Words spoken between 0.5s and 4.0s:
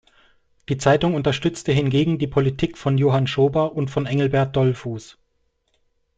Die Zeitung unterstützte hingegen die Politik von Johann Schober und